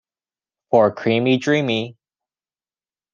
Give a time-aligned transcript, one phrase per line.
[0.71, 1.95] For creamy dreamy.